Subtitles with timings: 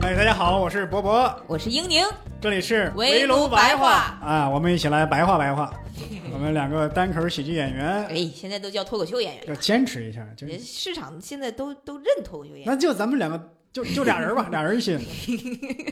[0.00, 2.04] 哎，大家好，我是博博，我是英宁，
[2.40, 4.18] 这里是围炉白话。
[4.22, 5.72] 啊，我们一起来白话白话。
[6.32, 13.40] 我们两个单口喜剧演员，哎，现在都叫脱口秀演员，要坚持一下，就市场现在都都认脱口秀演员，那就咱们两个
[13.72, 14.98] 就就俩人吧， 俩人一起，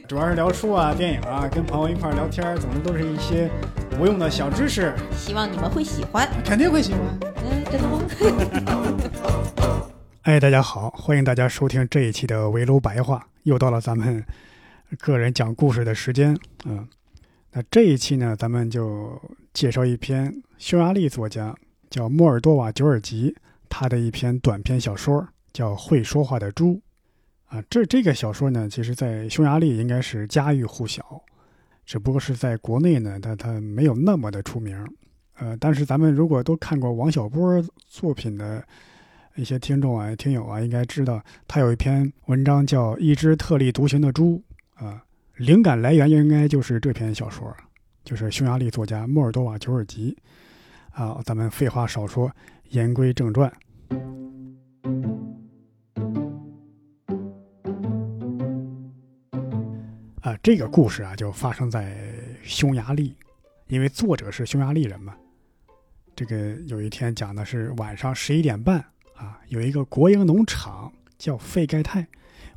[0.09, 3.50] 主要是聊书啊、电影啊，跟朋友一块聊天，总之都是一些
[4.00, 7.00] 无用的小知识，希望你们会喜欢，肯定会喜欢，
[7.45, 8.00] 嗯，真的吗？
[10.25, 14.22] 哎，大家好，欢迎大家收听这一期的围炉白话，又到了咱们
[14.99, 16.36] 个人讲故事的时间，
[16.67, 16.86] 嗯，
[17.53, 19.18] 那这一期呢，咱们就
[19.54, 21.57] 介绍一篇匈牙利作家
[21.89, 23.35] 叫莫尔多瓦·久尔吉
[23.71, 26.75] 他的一篇短篇小说，叫《会说话的猪》，
[27.46, 31.03] 啊，这这个小说呢，其实在匈牙利应该是家喻户晓，
[31.87, 34.87] 只不过是在国内呢，它它没有那么的出名，
[35.39, 38.62] 呃，但是咱们如果都看过王小波作品的。
[39.36, 44.42] 一些听众啊、听友啊，应该知道他有一篇文章叫《一只特立独行的猪》
[44.84, 45.03] 啊，
[45.36, 47.55] 灵感来源应该就是这篇小说，
[48.05, 50.17] 就是匈牙利作家莫尔多瓦·久尔吉
[50.91, 51.20] 啊。
[51.25, 52.31] 咱们废话少说，
[52.70, 53.50] 言归正传
[60.20, 61.97] 啊，这个故事啊就发生在
[62.42, 63.17] 匈牙利，
[63.69, 65.17] 因为作者是匈牙利人嘛。
[66.15, 68.84] 这个有一天讲的是晚上十一点半。
[69.21, 72.07] 啊，有一个国营农场叫费盖泰，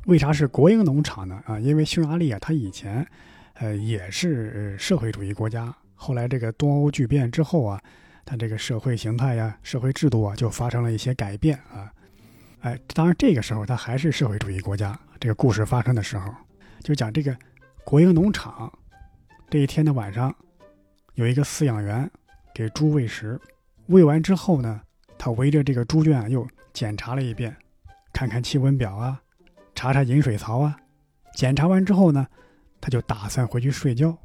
[0.06, 1.42] 为啥是国营农场呢？
[1.44, 3.06] 啊，因为匈牙利啊，它以前，
[3.56, 7.78] 呃，也是社会主义国家，后来这个东欧剧变之后啊，
[8.24, 11.92] 它这个社会形态呀、社会制度啊，就发生了一些改变啊。
[12.60, 14.98] 哎，当然这个时候它还是社会主义国家。
[15.20, 16.34] 这个故事发生的时候，
[16.82, 17.36] 就讲这个
[17.84, 18.72] 国营农场
[19.50, 20.34] 这一天的晚上，
[21.12, 22.10] 有一个饲养员
[22.54, 23.38] 给猪喂食，
[23.88, 24.80] 喂完之后呢。
[25.18, 27.56] 他围着这个猪圈啊，又检查了一遍，
[28.12, 29.20] 看看气温表啊，
[29.74, 30.76] 查查饮水槽啊。
[31.34, 32.26] 检查完之后呢，
[32.80, 34.16] 他就打算回去睡觉。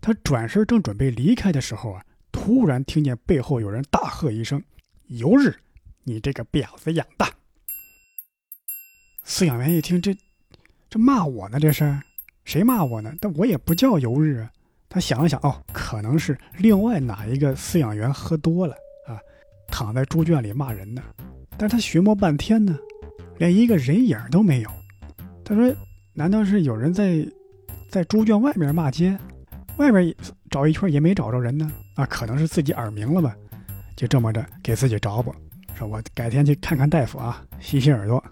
[0.00, 4.62] 他转身正准备离开的时候啊，突然听见背后有人大喝一声
[5.08, 5.54] ：“尤日，
[6.02, 7.26] 你这个婊子养的！”
[9.24, 10.14] 饲养员一听，这
[10.90, 11.58] 这骂我呢？
[11.58, 11.98] 这是
[12.44, 13.14] 谁骂我呢？
[13.18, 14.52] 但我也不叫尤日啊。
[14.90, 18.76] 他想了想，哦，可能是另外哪一个饲养员喝多了。
[19.76, 21.02] 躺在猪圈里骂人呢，
[21.58, 22.78] 但是他寻摸半天呢，
[23.38, 24.70] 连一个人影都没有。
[25.44, 25.74] 他说
[26.14, 27.26] ：“难道是有人在
[27.88, 29.18] 在猪圈外面骂街？
[29.76, 30.14] 外面
[30.48, 31.68] 找一圈也没找着人呢？
[31.96, 33.34] 啊，可能是自己耳鸣了吧？
[33.96, 35.34] 就这么着给自己找补，
[35.76, 38.24] 说我改天去看看大夫啊，洗洗耳朵。”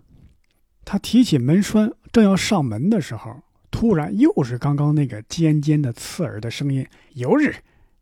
[0.87, 3.37] 他提起门栓，正要上门的时候，
[3.69, 7.53] 突然又是刚刚那个尖尖的刺耳的声音：“尤日，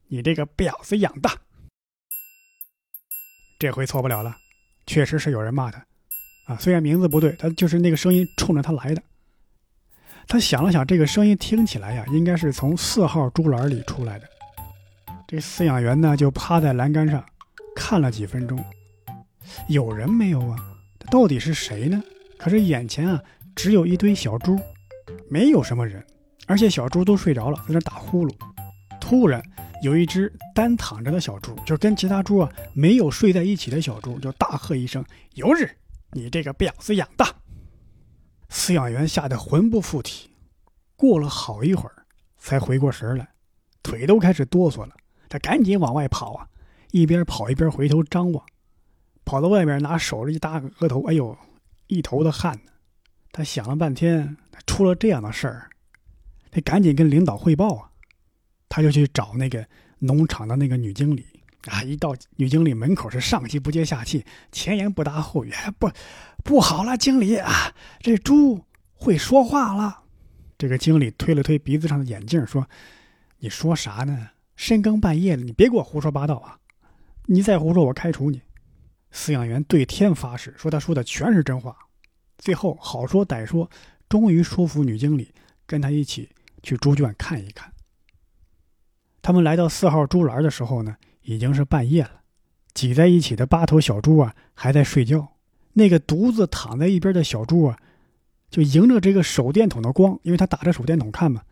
[0.09, 1.31] 你这个婊子养的！”
[3.61, 4.35] 这回错不了了，
[4.87, 5.85] 确实是有人骂他，
[6.47, 9.03] 啊，虽然名字不对，他就是那个声音冲着他来的。
[10.27, 14.27] 他想了想，这个声音听起来呀，应该是从四号猪栏里出来的。
[15.29, 17.23] 这饲养员呢，就趴在栏杆上
[17.77, 18.65] 看了几分钟，
[19.69, 20.57] 有人没有啊？
[21.11, 22.03] 到底是谁呢？
[22.39, 23.23] 可是眼前啊，
[23.55, 24.59] 只有一堆小猪，
[25.29, 26.03] 没有什么人，
[26.47, 28.35] 而且小猪都睡着了，在那打呼噜。
[28.99, 29.43] 突然。
[29.83, 35.05] 有一只单躺着的小猪，就跟其他猪啊没有睡在一起的小猪，就大喝一声
[35.35, 35.71] ：“有日，
[36.13, 37.25] 你这个婊子养的！”
[38.51, 40.31] 饲养员吓得魂不附体，
[40.97, 42.05] 过了好一会儿
[42.37, 43.29] 才回过神来，
[43.83, 44.95] 腿都开始哆嗦了。
[45.29, 46.49] 他赶紧往外跑啊，
[46.91, 48.45] 一边跑一边回头张望，
[49.25, 51.39] 跑到外面拿手一搭额头，哎呦，
[51.87, 52.73] 一头的汗呢。
[53.33, 54.37] 他想了半天，
[54.67, 55.71] 出了这样的事儿，
[56.51, 57.90] 得赶紧跟领导汇报啊。
[58.71, 59.67] 他就去找那个
[59.99, 61.27] 农场的那个女经理
[61.67, 65.91] 啊，一到女经理门口是上气不接下气，前言不搭后语，不，
[66.43, 68.65] 不好了，经理啊，这猪
[68.95, 70.05] 会说话了。
[70.57, 72.67] 这个经理推了推鼻子上的眼镜，说
[73.41, 74.31] ：“你说啥呢？
[74.57, 76.59] 深更半夜的，你别给我胡说八道啊！
[77.27, 78.41] 你再胡说，我开除你。”
[79.13, 81.77] 饲养员对天发誓，说他说的全是真话。
[82.39, 83.69] 最后好说歹说，
[84.09, 85.35] 终于说服女经理
[85.67, 86.29] 跟他一起
[86.63, 87.73] 去猪圈看一看。
[89.23, 92.21] 他们来到四号猪栏的时候呢，已经是半夜了。
[92.73, 95.37] 挤在一起的八头小猪啊，还在睡觉。
[95.73, 97.79] 那个独自躺在一边的小猪啊，
[98.49, 101.43] 就迎着这个手电筒的光，因为他打着手电筒看嘛，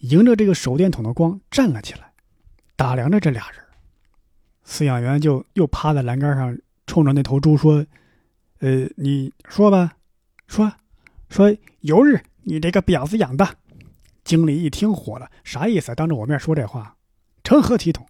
[0.00, 2.12] 迎着这个手电筒的光站了起来，
[2.76, 3.60] 打量着这俩人。
[4.66, 7.84] 饲养员就又趴在栏杆上，冲着那头猪说
[8.60, 9.92] ：“呃，你说吧，
[10.46, 10.72] 说，
[11.28, 13.46] 说尤日，你这个婊子养的。”
[14.24, 15.94] 经理一听火了，啥意思？
[15.94, 16.96] 当着我面说这话？
[17.42, 18.06] 成何体统？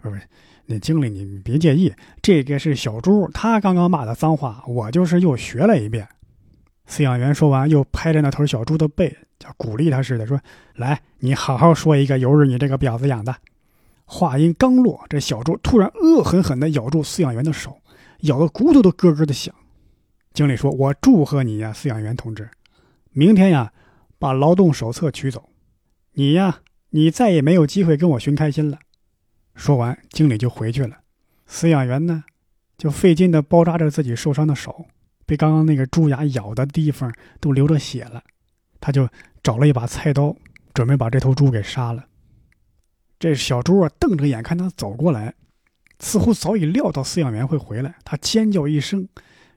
[0.00, 0.20] 不是，
[0.66, 6.08] 那经理你别介意，这个是小猪，他刚刚骂的脏话，我就是又学了一遍。
[6.88, 10.40] 饲养员说完，又拍着那头小猪的背，叫鼓励他似的，说
[10.74, 13.34] ：“来，你好好说一个由着，你这个婊子养的。”
[14.04, 17.80] 话音刚落，这小猪突然恶狠狠地咬住饲养员的手，
[18.22, 19.54] 咬得骨头都咯咯的响。
[20.34, 22.50] 经理说：“我祝贺你呀，饲养员同志，
[23.12, 23.72] 明天呀，
[24.18, 25.48] 把劳动手册取走，
[26.12, 26.60] 你呀，
[26.92, 28.78] 你再也没有机会跟我寻开心了。”
[29.54, 31.00] 说完，经理就回去了。
[31.46, 32.24] 饲养员呢，
[32.78, 34.86] 就费劲地包扎着自己受伤的手，
[35.26, 38.22] 被刚刚那个猪牙咬的地方都流着血了。
[38.80, 39.08] 他就
[39.42, 40.34] 找了一把菜刀，
[40.72, 42.06] 准备把这头猪给杀了。
[43.18, 45.34] 这小猪啊，瞪着眼看他走过来，
[46.00, 47.94] 似乎早已料到饲养员会回来。
[48.04, 49.08] 他尖叫一声，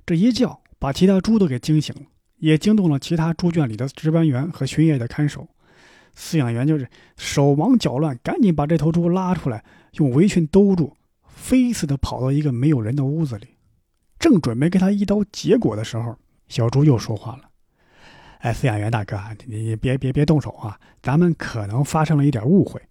[0.05, 2.01] 这一叫把其他猪都给惊醒了，
[2.37, 5.47] 也惊动了其他猪圈里的值班员和巡夜的看守。
[6.17, 9.63] 饲养员就是手忙脚乱，赶紧把这头猪拉出来，
[9.93, 10.95] 用围裙兜住，
[11.27, 13.47] 飞似的跑到一个没有人的屋子里。
[14.17, 16.17] 正准备给他一刀结果的时候，
[16.47, 17.43] 小猪又说话了
[18.39, 22.81] ：“哎，饲养员大哥，你别别别动手啊，咱们可能发生了一点误会。”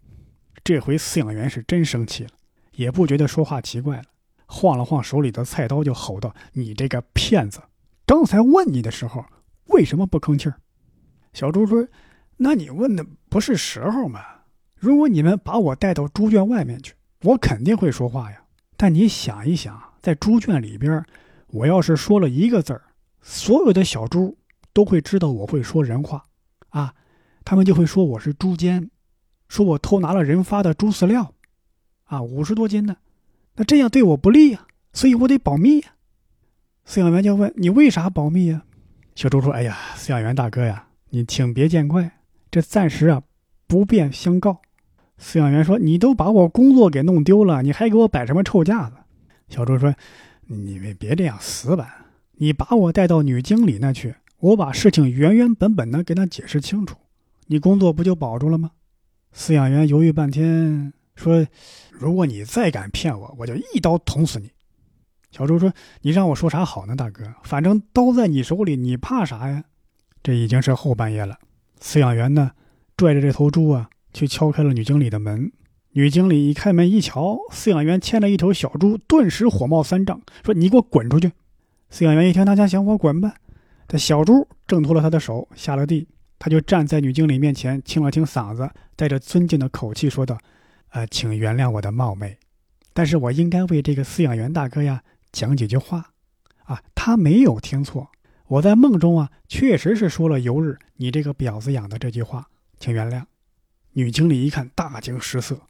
[0.62, 2.30] 这回饲养员是真生气了，
[2.72, 4.04] 也不觉得说话奇怪了，
[4.46, 7.60] 晃了晃手里的菜刀，就吼道：“你这个骗子！
[8.06, 9.24] 刚才问你的时候，
[9.68, 10.56] 为什么不吭气儿？”
[11.32, 11.86] 小猪说
[12.36, 14.20] ：“那你问的不是时候吗？
[14.76, 18.42] 如果你们把我带到猪圈外面去，我肯定会说话呀。
[18.76, 21.04] 但你想一想，在猪圈里边，
[21.48, 22.82] 我要是说了一个字儿，
[23.22, 24.36] 所有的小猪
[24.72, 26.26] 都会知道我会说人话，
[26.70, 26.94] 啊，
[27.44, 28.90] 他们就会说我是猪奸。”
[29.46, 31.34] 说我偷拿了人发的猪饲料，
[32.04, 32.96] 啊，五十多斤呢，
[33.54, 35.94] 那这样对我不利呀，所以我得保密呀。
[36.88, 38.64] 饲养员就问你为啥保密呀？
[39.14, 42.10] 小猪说：“哎呀，饲养员大哥呀，你请别见怪，
[42.54, 43.20] 这暂时啊
[43.66, 44.62] 不便相告。”
[45.18, 48.94] 饲养员说：“你都把我工作给弄丢了，你还给我摆什么臭架子？”
[49.50, 49.92] 小周说
[50.46, 51.88] ：“你们别这样死板，
[52.34, 56.96] 你把我带到女经理那去，我把事情原原本本的给她解释清楚，
[57.48, 58.70] 你工作不就保住了吗？”
[59.34, 61.44] 饲养员犹豫半天，说
[61.90, 64.52] ：“如果你再敢骗我，我就一刀捅死你。”
[65.32, 65.72] 小周说
[66.02, 67.24] ：“你让我说啥好呢，大哥？
[67.42, 69.64] 反正刀在你手里，你怕啥呀？”
[70.22, 71.36] 这已经是后半夜了。
[71.84, 72.52] 饲养员呢，
[72.96, 75.52] 拽着这头猪啊，去敲开了女经理的门。
[75.90, 81.30] 女经理一开门一瞧，饲养员牵着一头小猪，顿时火冒三丈，说：“你给我滚出去！”
[81.92, 83.34] 饲养员一听他家想我，滚吧。
[83.86, 86.08] 这小猪挣脱了他的手，下了地。
[86.38, 90.38] 他就站在女经理面前，清了清嗓子，带着尊敬的口气说道
[90.90, 92.38] ：“呃，请原谅我的冒昧，
[92.94, 95.02] 但是我应该为这个饲养员大哥呀
[95.32, 96.12] 讲几句话。
[96.64, 98.08] 啊，他没有听错，
[98.46, 102.48] 我在梦中啊确实是说了‘由日你这个婊子养的’这句话，
[102.78, 103.24] 请原谅。”
[103.96, 105.60] 女经理一看大惊失色，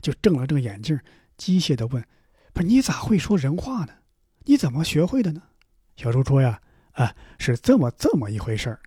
[0.00, 0.98] 就正了正眼镜，
[1.36, 2.04] 机械地问
[2.54, 3.92] ：“不是你咋会说人话呢？
[4.44, 5.42] 你怎么学会的呢？”
[5.96, 6.60] 小周说：“呀，
[6.92, 8.80] 啊，是这么这么一回事儿。”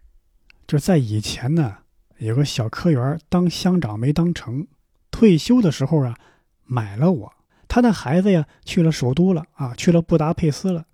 [0.65, 1.77] 就在以前呢，
[2.17, 4.65] 有个小科员当乡长没当成，
[5.11, 6.17] 退休的时候啊，
[6.63, 7.33] 买了我。
[7.67, 10.85] 他的孩子呀去了首都了啊，去了布达佩斯了，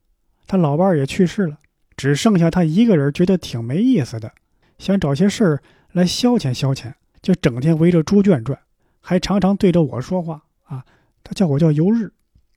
[0.47, 1.59] 他老伴儿也去世了，
[2.01, 4.31] 只剩下他一个人，觉得挺没意思的，
[4.79, 5.61] 想找些事儿
[5.91, 8.57] 来消遣消遣，就整天围着猪圈转，
[9.01, 10.83] 还常常对着我说话啊。
[11.23, 12.11] 他叫我叫游日。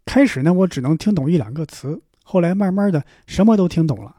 [0.06, 4.16] 开始呢，我只能听懂一两个词，后来慢慢的什么都听懂了。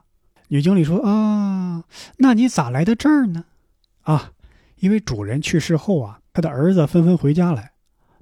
[0.49, 1.85] 女经理说：“啊，
[2.17, 3.45] 那你咋来的这儿呢？
[4.01, 4.33] 啊，
[4.75, 7.71] 因为主人去世后啊，他的儿子纷纷回家来，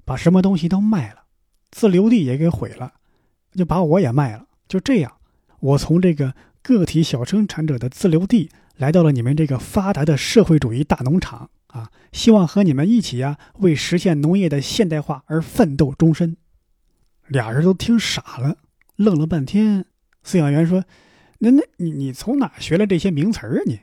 [0.06, 1.24] 把什么东西都卖了，
[1.70, 2.94] 自留地也给毁了，
[3.52, 4.46] 就把我也卖了。
[4.66, 5.12] 就这样，
[5.60, 6.34] 我从这个
[6.64, 16.38] 个体小生产者的自留地，来到了你们这个发达的社会主义大农场啊，希望和你们一起呀，为实现农业的现代化而奋斗终身。”
[17.28, 18.56] 俩人都听傻了，
[18.96, 19.84] 愣了半天。
[20.24, 20.84] 饲养员说。
[21.38, 23.62] 那那你你从哪学来这些名词儿啊？
[23.66, 23.80] 你，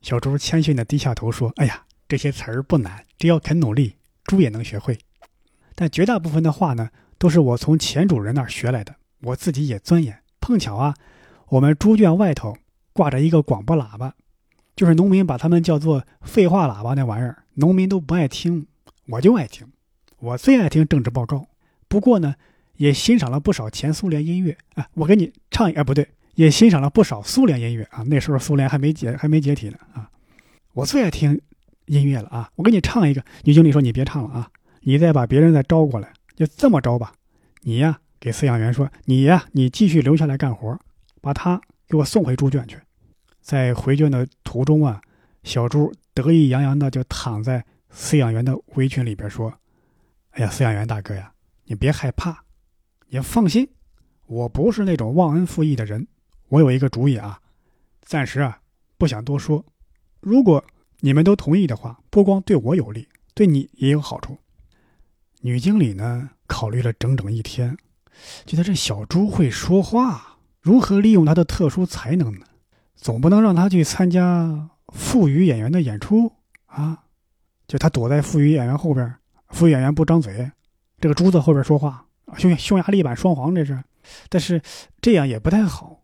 [0.00, 4.96] 小猪谦逊的低下头说：“哎呀，这些词儿不难，只要肯努力，猪也能学会。
[5.74, 6.88] 但绝大部分的话呢，
[7.18, 10.22] 都是我从前主人那儿学来的，我自己也钻研。
[10.40, 10.94] 碰巧啊，
[11.48, 12.56] 我们猪圈外头
[12.92, 14.14] 挂着一个广播喇叭，
[14.76, 18.66] 就是农民把他们叫做废话喇叭那玩意儿，农民都不爱听，
[19.06, 19.66] 我就爱听。
[20.18, 21.46] 我最爱听政治报告，
[21.88, 22.34] 不过呢，
[22.76, 24.88] 也欣赏了不少前苏联音乐啊。
[24.94, 30.10] 我给你唱一，哎，不对。”也欣赏了不少苏联音乐啊，那时候苏联还没解还没解体呢啊，
[30.72, 31.40] 我最爱听
[31.86, 33.24] 音乐了啊，我给你唱一个。
[33.44, 37.12] 女经理说：“你别唱了啊，你再把别人再招过来，就这么着吧。
[37.60, 40.76] 你呀，给饲养员说，你呀，你继续留下来干活，
[41.24, 42.78] 把他给我送回猪圈去。
[43.40, 45.00] 在回圈的途中啊，
[45.42, 49.50] 小猪得意洋洋的就躺在饲养员的围裙里边说
[50.32, 51.32] ：‘哎呀，饲养员大哥呀，
[51.64, 52.44] 你别害怕，
[53.08, 53.66] 你放心，
[54.26, 56.06] 我不是那种忘恩负义的人。’”
[56.48, 57.40] 我有一个主意啊，
[58.02, 58.60] 暂时啊
[58.98, 59.64] 不想多说。
[60.20, 60.62] 如果
[61.00, 64.36] 你们都同意的话，不光对我有利，对你也有好处。
[65.40, 67.76] 女经理呢，考虑了整整一天，
[68.46, 70.33] 觉得这小猪会说话，
[70.64, 72.46] 如何利用他的特殊才能呢？
[72.96, 76.32] 总不能让他去参加腹语演员的演出
[76.64, 77.00] 啊！
[77.68, 79.14] 就他躲在腹语演员后边，
[79.48, 80.50] 腹语演员不张嘴，
[80.98, 82.06] 这个猪子后边说话，
[82.38, 83.78] 匈匈牙利版双簧这是。
[84.30, 84.62] 但是
[85.02, 86.00] 这样也不太好，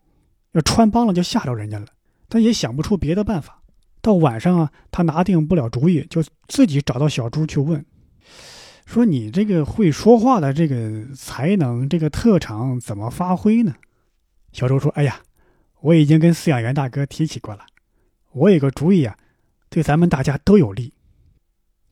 [0.53, 1.87] 要穿帮了就吓着人家了。
[2.29, 3.63] 他也想不出别的办法。
[4.03, 7.83] 到晚上啊，他拿定不了主意，就自己找到小猪去问，
[8.85, 13.75] 说：“你这个会说话的这个才能，这个特长怎么发挥呢？”
[14.53, 15.21] 小周说：“哎呀，
[15.81, 17.67] 我已经跟饲养员大哥提起过了，
[18.33, 19.17] 我有个主意啊，
[19.69, 20.93] 对咱们大家都有利。”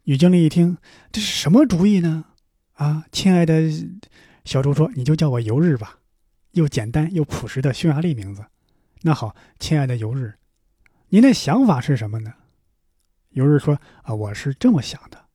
[0.05, 0.79] 女经理一听，
[1.13, 2.25] 这是什么主意呢？
[2.75, 3.71] 啊，亲爱的
[4.45, 5.99] 小周说：“你就叫我游日吧，
[6.53, 8.45] 又简单又朴实的匈牙利名字。”
[9.03, 10.35] 那好，亲爱的游日。
[11.11, 12.35] 您的想法是什么呢？
[13.31, 15.27] 有人说啊，我是这么想的，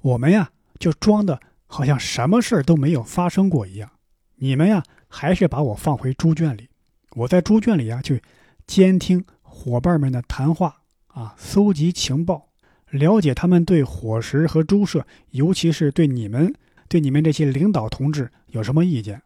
[0.00, 3.90] 我们呀就装的好像什么事儿都没有发生过一样，
[4.36, 6.68] 你们呀还是把我放回猪圈里，
[7.12, 8.22] 我在猪圈里呀去
[8.66, 12.48] 监听伙伴们的谈话啊，搜集情报，
[12.90, 16.54] 了解他们对伙食和猪舍，尤其是对你们
[16.88, 19.22] 对你们这些领导同志有什么意见。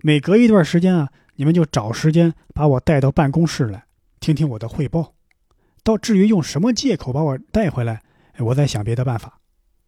[0.00, 3.84] 每隔一段时间啊，你们就找时间把我带到办公室来。
[4.18, 5.14] 听听我的汇报，
[5.84, 8.02] 到至于用什么借口把我带回来，
[8.38, 9.38] 我在想别的办法。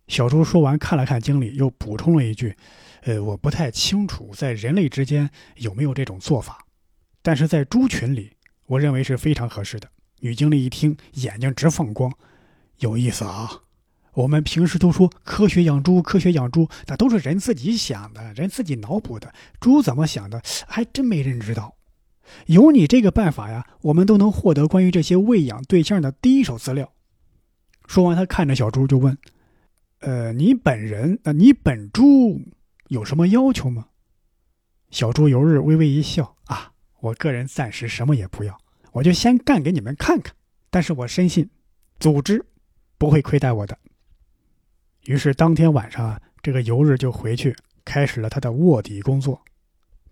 [0.09, 2.57] 小猪说完，看了看经理，又补充了一句
[3.05, 6.67] ：“呃，我不太清楚在人类之间有没有这种做法，
[7.23, 8.33] 但是在猪群里，
[8.67, 9.89] 我认为是非常合适的。”
[10.21, 12.13] 女经理一听，眼睛直放光，
[12.79, 13.49] 有意思啊！
[14.15, 19.33] 我们平时都说科学养猪，科学养猪，那都是人自己想的，人自己脑补的。
[19.61, 21.77] 猪怎么想的，还真没人知道。
[22.47, 26.93] 有你这个办法呀，我们都能获得关于这些喂养对象的第一手资料。
[27.87, 29.17] 说完，他看着小猪就问
[30.01, 32.41] ：“呃，你本人，呃，你本猪
[32.89, 33.89] 有什么要求吗？”
[34.91, 38.59] 小猪游日微微一笑：“啊，我个人暂时什么也不要，
[38.93, 40.35] 我就先干给你们看看。
[40.71, 41.51] 但是我深信，
[41.99, 42.45] 组织
[42.97, 43.77] 不会亏待我的。”
[45.07, 49.43] 于是当天晚上啊，这个游日就回去开始了他的卧底工作。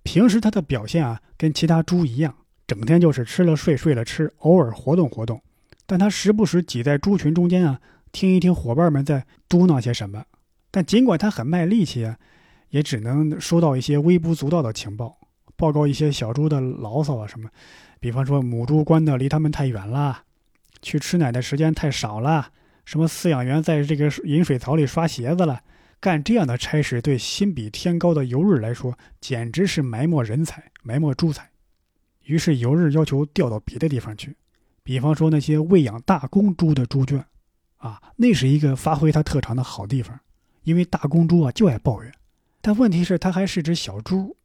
[0.03, 2.35] 平时他的表现啊，跟其他猪一样，
[2.67, 5.43] 整天就是吃了睡，睡了吃，偶尔活动活动。
[5.85, 7.81] 但他时不时挤在猪群中间啊，
[8.13, 10.25] 听一听伙伴们在嘟囔些什么。
[10.71, 12.19] 但尽管他很卖力气啊，
[12.71, 15.19] 也只能收到一些微不足道的情报，
[15.57, 17.49] 报告一些小猪的牢骚啊什么。
[17.99, 20.23] 比方说母猪关的离他们太远了，
[20.83, 22.51] 去吃奶的时间太少了，
[22.85, 25.61] 什么饲养员在这个饮水槽里刷鞋子了。
[25.99, 31.51] 干这样的差事，对心比天高的游日来说，简直是埋没人才、埋没猪才。
[32.25, 34.37] 于是游日要求调到别的地方去，
[34.83, 37.25] 比方说那些喂养大公猪的猪圈，
[37.77, 40.19] 啊，那是一个发挥他特长的好地方。
[40.65, 42.13] 因为大公猪啊就爱抱怨，
[42.61, 44.37] 但问题是它还是只小猪，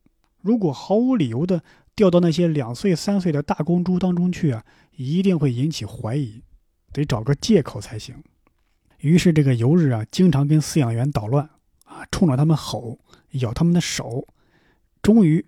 [0.42, 1.64] 如果毫无理由的
[1.96, 4.64] 调到那些两岁、三岁的大公猪当中去啊，
[4.96, 6.44] 一定会引起怀疑，
[6.94, 8.24] 得找个借口才行。
[9.00, 11.50] 于是，这个游日啊，经常跟饲养员捣乱，
[11.86, 13.00] 啊，冲着他们吼，
[13.32, 14.28] 咬他们的手。
[15.02, 15.44] 终于，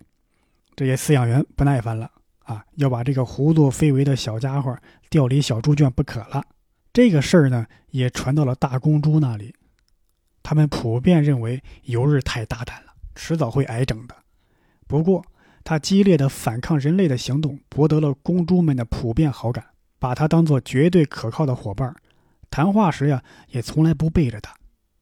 [0.76, 2.10] 这些饲养员不耐烦了，
[2.40, 4.76] 啊，要把这个胡作非为的小家伙
[5.12, 6.44] 调离小猪圈不可了。
[6.94, 9.56] 这个事儿呢，也传到了大公猪那里，
[10.44, 14.16] 他们普遍认为游日太大胆了，迟早会挨整的。
[14.86, 15.26] 不过，
[15.64, 19.66] 他激烈的反抗人类的行动博得了公猪们的普遍好感，
[19.98, 21.96] 把他当做绝对可靠的伙伴。
[22.52, 24.54] 谈话时呀，也从来不背着他。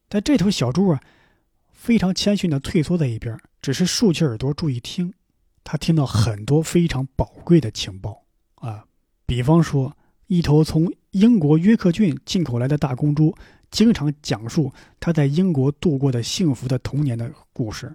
[0.07, 1.01] 但这头小猪啊，
[1.73, 5.13] 非常谦逊的退缩在一边，只是竖起耳朵注意听。
[5.65, 8.23] 他听到很多非常宝贵的情报
[8.55, 8.85] 啊，
[9.25, 13.35] 比方说，一头从英国约克郡进口来的大公猪，
[13.69, 17.91] 经常讲述他在英国度过的幸福的童年的故事。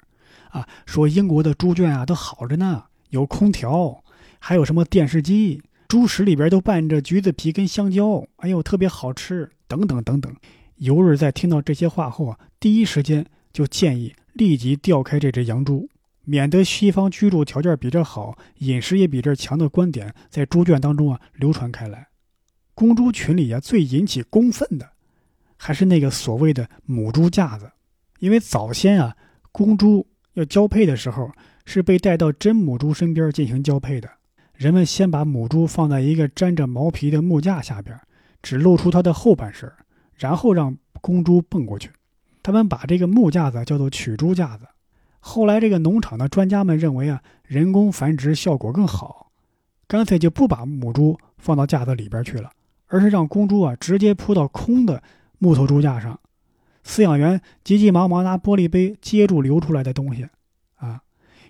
[0.51, 4.05] 啊，说英国的猪圈啊都好着呢，有空调，
[4.39, 5.63] 还有什么电视机。
[5.89, 10.35] 猪食里边都拌着橘子皮跟香蕉，哎呦，特别好吃，等等等等。
[10.77, 15.89] 尤日在听到这些话后啊，第一时间就建议立即调开这只洋猪，
[16.25, 22.09] 免得西方居住条件比这好，饮食也比这强的观点在猪圈当中啊流传开来。
[22.77, 24.87] 公猪群里啊，最引起公愤的，
[25.57, 27.73] 还是那个所谓的母猪架子，
[28.19, 29.17] 因为早先啊，
[29.51, 31.33] 公猪要交配的时候
[31.65, 34.07] 是被带到真母猪身边进行交配的。
[34.53, 37.99] 人们先把母猪放在一个沾着毛皮的木架下边，
[38.43, 39.73] 只露出它的后半身，
[40.15, 41.91] 然后让公猪蹦过去。
[42.43, 44.67] 他们把这个木架子叫做取猪架子。
[45.19, 49.33] 后来，这个农场的专家们认为啊，人工繁殖效果更好，
[49.89, 52.51] 干脆就不把母猪放到架子里边去了，
[52.87, 55.03] 而是让公猪啊直接扑到空的
[55.39, 56.19] 木头猪架上。
[56.85, 60.29] 饲养员急急忙忙拿玻璃杯接住流出来的东西，
[60.77, 61.01] 啊，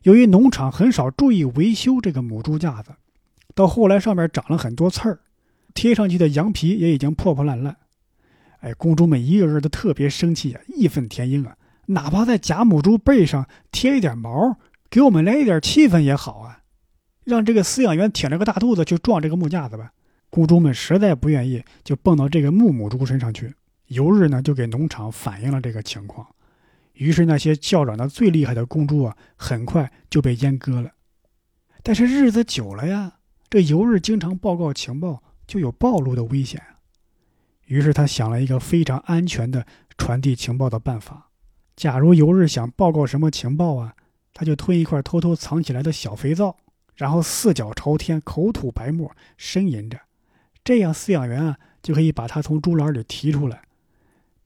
[0.03, 2.93] 由于农场很少注意维修这个母猪架子，
[3.55, 5.19] 到后来上面长了很多刺儿，
[5.75, 7.77] 贴上去的羊皮也已经破破烂烂。
[8.61, 11.55] 哎，公猪们一个个都特别生气啊，义愤填膺啊，
[11.89, 14.57] 哪怕在假母猪背上贴一点毛，
[14.89, 16.61] 给我们来一点气氛也好啊，
[17.25, 19.93] 让这个饲养员挺着个大肚子去撞这个木架子吧。
[20.37, 23.55] 公猪们实在不愿意，就蹦到这个木母猪身上去。
[23.87, 26.27] 尤日呢，就给农场反映了这个情况，
[26.93, 30.91] 于是那些叫嚷的最厉害的公猪啊，很快就被阉割了。
[31.83, 33.15] 但是日子久了呀，
[33.49, 36.63] 这尤日经常报告情报，就有暴露的危险。
[37.65, 39.67] 于是他想了一个非常安全的
[39.97, 41.31] 传递情报的办法：
[41.75, 43.95] 假如尤日想报告什么情报啊，
[44.35, 46.59] 他就吞一块偷偷藏起来的小肥皂，
[46.95, 49.99] 然后四脚朝天，口吐白沫，呻吟着，
[50.67, 53.63] 这样饲养员啊就可以把他从猪栏里提出来。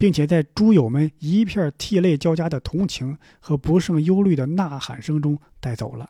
[0.00, 6.08] 并且在猪友们一片涕泪交加的同情和不胜忧虑的呐喊声中带走了。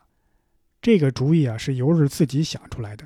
[0.80, 3.04] 这个主意啊，是尤日自己想出来的。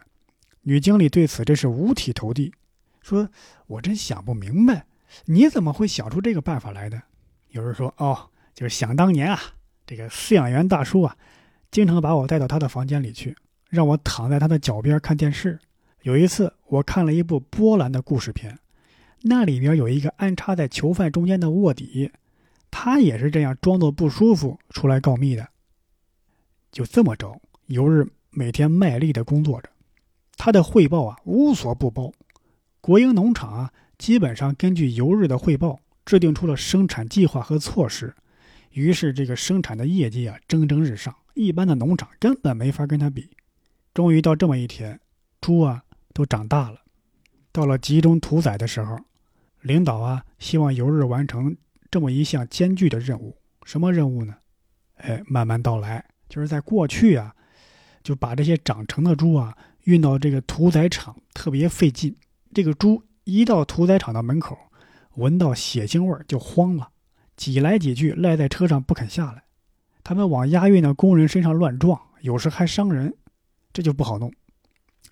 [0.61, 2.53] 女经理对此真是五体投地，
[3.01, 3.31] 说
[3.67, 4.85] ：“我真想不明白，
[5.25, 7.01] 你怎么会想出这个办法来的？”
[7.49, 9.41] 有人说：“哦，就是想当年啊，
[9.87, 11.17] 这个饲养员大叔啊，
[11.71, 13.35] 经常把我带到他的房间里去，
[13.71, 15.59] 让我躺在他的脚边看电视。
[16.05, 18.59] 有一次，我看了一部波兰的故事片。”
[19.27, 22.13] 那里边有一个安插在囚犯中间的卧底，
[22.71, 25.49] 他也是这样装作不舒服出来告密的。
[26.71, 29.71] 就这么着，尤日每天卖力的工作着，
[30.37, 32.13] 他的汇报啊无所不包。
[32.83, 38.15] 国营农场啊基本上根据尤日的汇报制定出了生产计划和措施，
[38.73, 43.31] 于是这个生产的业绩啊蒸蒸日上，一般的农场根本没法跟他比。
[43.95, 45.01] 终于到这么一天，
[45.41, 45.83] 猪啊
[46.15, 46.79] 都长大了，
[47.53, 48.99] 到了集中屠宰的时候。
[49.61, 51.57] 领导啊，希望有日完成
[51.91, 53.37] 这么一项艰巨的任务。
[53.65, 54.35] 什么任务呢？
[54.97, 56.05] 哎，慢慢道来。
[56.29, 57.35] 就是在过去啊，
[58.03, 62.15] 就把这些长成的猪啊运到这个屠宰场，特别费劲。
[62.53, 64.59] 这个猪一到屠宰场的门口，
[65.15, 66.91] 闻到血腥味就慌了，
[67.35, 69.45] 挤来挤去，赖在车上不肯下来。
[70.03, 73.15] 他们往押运的工人身上乱撞，有时还伤人，
[73.73, 74.31] 这就不好弄。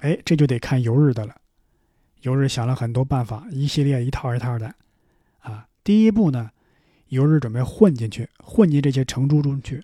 [0.03, 1.37] 哎，这就得看尤日的了。
[2.23, 4.75] 尤日想了很多办法，一系列一套一套的，
[5.39, 6.51] 啊，第一步呢，
[7.09, 9.83] 尤日准备混进去，混进这些成猪中去。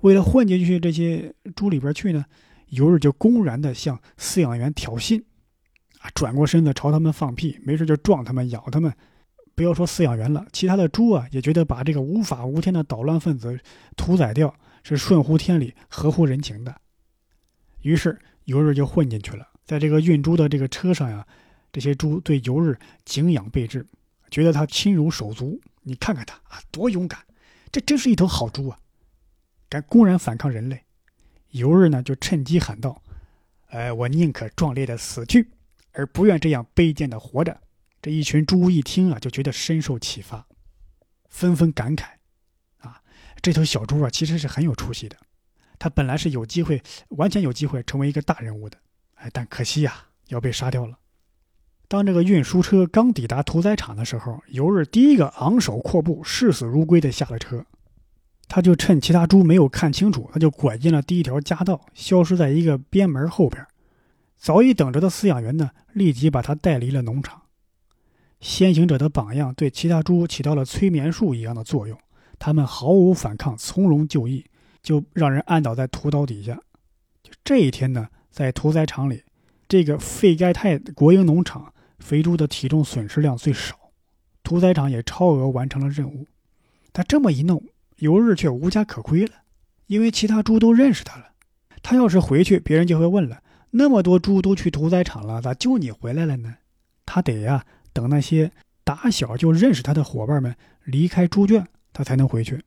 [0.00, 2.24] 为了混进去这些猪里边去呢，
[2.68, 5.22] 尤日就公然的向饲养员挑衅，
[6.00, 8.92] 啊，转过身子朝他们放屁，没事就撞他们、咬他们。
[9.54, 13.58] 不要说饲养员了，其他的猪啊也觉得把这个无法无天的捣乱分子
[13.96, 16.78] 屠宰掉是顺乎天理、合乎人情的。
[17.80, 21.24] 于是尤日就混进去了，在这个运猪的这个车上呀。
[21.72, 23.86] 这些猪对尤日敬仰备至，
[24.30, 25.60] 觉得他亲如手足。
[25.82, 27.20] 你看看他啊，多勇敢！
[27.70, 28.78] 这真是一头好猪啊，
[29.68, 30.84] 敢公然反抗人类。
[31.50, 33.02] 尤日呢，就趁机喊道
[33.68, 35.50] ：“呃，我宁可壮烈的死去，
[35.92, 37.60] 而不愿这样卑贱的活着。”
[38.00, 40.46] 这一群猪一听啊，就觉得深受启发，
[41.28, 42.06] 纷纷感慨
[42.78, 43.02] ：“啊，
[43.42, 45.16] 这头小猪啊，其实是很有出息的。
[45.78, 48.78] 他本来是有机会，完全有机会成为一个大人物的。
[49.14, 49.94] 哎，但可惜呀，
[50.28, 50.98] 要被杀掉了。”
[51.88, 57.64] 当这个运输车刚抵达屠宰场的时候，尤日第一个昂首阔步、视死如归地下了车。
[58.48, 63.64] 他就趁其他猪没有看清楚，他就拐进了第一条夹道，消失在一个边门后边。
[64.36, 67.42] 早已等着的饲养员呢，立即把他带离了农场。
[68.40, 71.98] 先行者的榜样对其他猪起到了催眠术一样的作用，
[72.38, 74.44] 他们毫无反抗，从容就义，
[74.86, 76.54] 就让人按倒在屠刀底下。
[77.24, 79.24] 就这一天呢，在屠宰场里，
[79.66, 81.74] 这个费盖泰国营农场。
[81.98, 83.74] 肥猪的体重损失量最少，
[84.44, 86.26] 屠宰场也超额完成了任务。
[86.92, 87.60] 他这么一弄，
[87.96, 89.32] 尤日却无家可归了，
[89.86, 91.32] 因为其他猪都认识他了。
[91.82, 96.56] 他要是回去，别人就会问了：那么多猪都去屠宰场了，咋就你回来了呢？
[97.06, 98.52] 他得呀，等那些
[98.84, 102.62] 打小就认识他的伙伴们离开猪圈，他才能回去。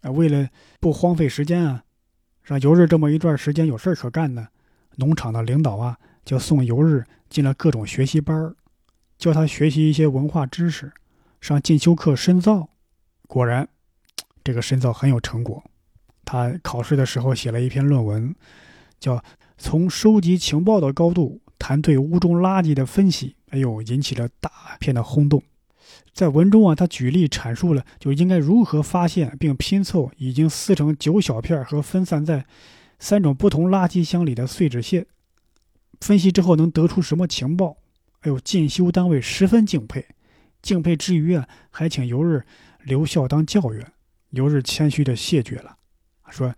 [0.00, 0.48] 啊，为了
[0.80, 1.84] 不荒废时间啊，
[2.42, 4.48] 让尤日这么一段时间有事可干呢，
[4.96, 8.54] 农场的领导啊，就送尤日进了各种学习班儿。
[9.18, 10.92] 教他学习一些文化知识，
[11.40, 12.68] 上进修课深造。
[13.26, 13.68] 果然，
[14.44, 15.62] 这个深造很有成果。
[16.24, 18.32] 他考试的时候写了一篇论文，
[19.00, 19.16] 叫
[19.56, 23.30] 《从收集情报的高度谈对屋中垃圾的分析》。
[23.50, 25.42] 哎呦，引起了大片的轰动。
[26.18, 32.44] 在文中啊，他举例阐述了就应该如何发现并拼凑已经撕成九小片和分散在
[32.98, 35.06] 三种不同垃圾箱里的碎纸屑。
[36.00, 37.76] 分析之后能得出什么情报？
[38.22, 40.04] 哎呦，进修单位十分敬佩，
[40.60, 42.44] 敬佩之余啊，还请尤日
[42.82, 43.92] 留校当教员。
[44.30, 45.76] 尤日谦虚的谢绝了，
[46.30, 46.52] 说：“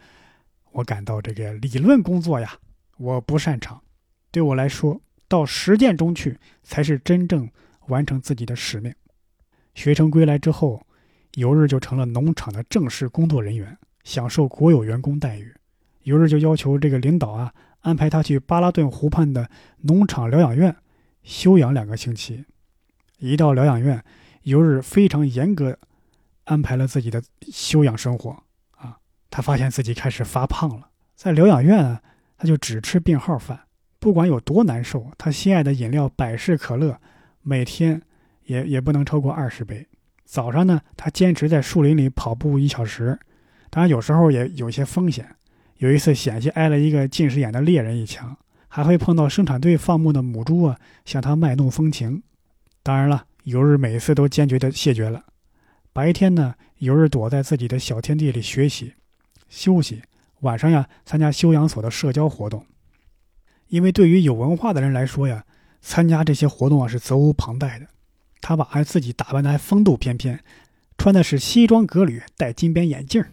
[0.72, 2.54] 我感到这个理论工作呀，
[2.96, 3.82] 我不擅长，
[4.30, 7.50] 对我来说，到实践中去才是真正
[7.88, 8.90] 完成自己的使命。”
[9.74, 10.86] 学成归来之后，
[11.34, 15.54] 尤日就成了农场的正式工作人员，享受国有员工待遇。
[16.02, 19.48] 尤日就要求这个领导啊，安排他去巴拉顿湖畔的
[19.82, 20.74] 农场疗养院
[21.22, 22.44] 休养两个星期。
[23.18, 24.02] 一到疗养院，
[24.42, 25.78] 尤日非常严格
[26.44, 28.30] 安排了自己的休养生活
[28.70, 28.96] 啊。
[29.28, 32.02] 他发现自己开始发胖了，在疗养院啊，
[32.38, 33.60] 他就只吃病号饭，
[33.98, 36.98] 不管有多难受，他心爱的饮料百事可乐
[37.42, 38.00] 每天
[38.50, 39.86] 也也不能超过二十杯。
[40.24, 43.16] 早上呢，他坚持在树林里跑步一小时，
[43.70, 45.36] 当然有时候也有些风险。
[45.76, 48.36] 有一次险些挨了一个近视眼的猎人一枪，
[48.66, 52.24] 还会碰到生产队放牧的母猪啊向他卖弄风情。
[52.82, 55.24] 当然了，尤日每次都坚决的谢绝了。
[55.92, 58.94] 白天呢，尤日躲在自己的小天地里学习、
[59.48, 60.02] 休息；
[60.40, 62.66] 晚上呀，参加休养所的社交活动。
[63.68, 65.44] 因为对于有文化的人来说呀，
[65.80, 67.86] 参加这些活动啊是责无旁贷的。
[68.40, 70.40] 他把还自己打扮的还风度翩翩，
[70.98, 73.24] 穿的是西装革履，戴金边眼镜。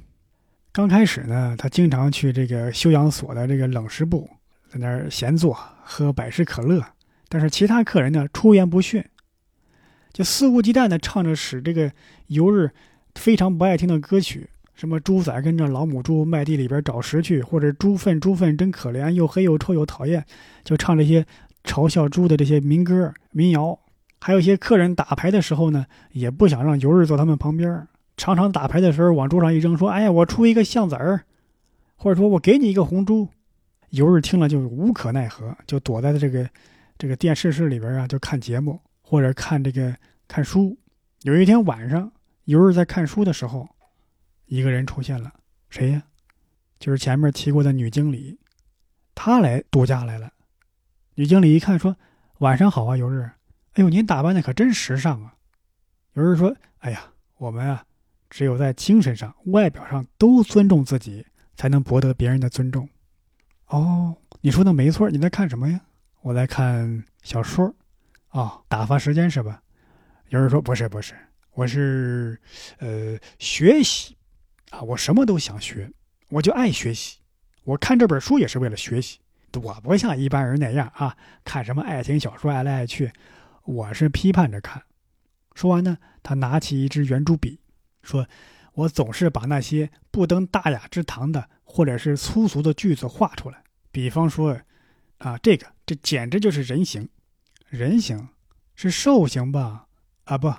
[0.72, 4.30] 刚开始呢，他经常去这个休养所的这个冷食部，
[4.70, 6.86] 在那儿闲坐喝百事可乐。
[7.30, 9.04] 但是其他客人呢，出言不逊，
[10.13, 11.91] 就肆无忌惮地唱着使这个
[12.28, 12.70] 游日
[13.15, 20.24] 非常不爱听的歌曲，什么猪仔跟着老母猪麦地里边找食去，或者猪粪猪粪真可怜，又黑又臭又讨厌，
[20.63, 21.26] 就唱这些
[21.63, 23.80] 嘲笑猪的这些民歌民谣。
[24.20, 27.88] 还有一些客人打牌的时候呢，也不想让尤日坐他们旁边。
[28.18, 31.22] 常常打牌的时候往桌上一扔，说：“哎呀，我出一个象子儿，
[31.96, 33.30] 或者说我给你一个红珠。”
[33.92, 36.50] 尤日听了就无可奈何，就躲在这个
[36.98, 39.96] 这个电视室里边啊，就看节目或者看这个
[40.28, 40.78] 看书。
[41.22, 42.12] 有一天晚上，
[42.46, 43.70] 尤日在看书的时候，
[44.48, 45.32] 一个人出现了，
[45.70, 46.04] 谁呀？
[46.80, 48.38] 就是前面提过的女经理，
[49.16, 50.32] 她来度假来了。
[51.16, 51.96] 女经理一看说
[52.40, 53.30] ：“晚上好啊，尤日。
[53.78, 55.36] 哎呦，您打扮的可真时尚啊。”
[56.13, 57.02] 有人说：“哎呀，
[57.38, 57.84] 我们啊。”
[58.30, 62.90] 只有在精神上、外表上都尊重自己，才能博得别人的尊重。
[63.68, 65.10] 哦，你说的没错。
[65.10, 65.80] 你在看什么呀？
[66.24, 67.74] 我在看小说。
[68.32, 69.63] 哦，打发时间是吧？
[70.28, 71.16] 有人说不是，不是，
[71.54, 72.38] 我是，
[72.80, 74.18] 呃，学习。
[74.72, 75.90] 啊，我什么都想学，
[76.28, 77.20] 我就爱学习。
[77.63, 79.20] 我看这本书也是为了学习。
[79.63, 83.10] 我不像一般人那样啊，看什么爱情小说爱来爱去。
[83.68, 84.84] 我是批判着看。
[85.54, 87.60] 说完呢，他拿起一支圆珠笔。
[88.02, 88.26] 说，
[88.74, 93.62] 我总是把那些不登大雅之堂的，或者是粗俗的句子画出来。
[93.92, 94.58] 比方说，
[95.18, 97.10] 啊，这个这简直就是人形，
[97.68, 98.30] 人形
[98.74, 99.88] 是兽形吧？
[100.24, 100.54] 啊，不，